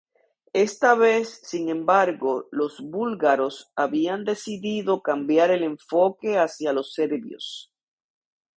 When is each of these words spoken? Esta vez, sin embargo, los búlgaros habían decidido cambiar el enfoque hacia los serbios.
Esta 0.53 0.95
vez, 0.95 1.41
sin 1.43 1.69
embargo, 1.69 2.47
los 2.49 2.81
búlgaros 2.83 3.71
habían 3.75 4.25
decidido 4.25 5.03
cambiar 5.03 5.51
el 5.51 5.61
enfoque 5.61 6.39
hacia 6.39 6.73
los 6.73 6.95
serbios. 6.95 7.71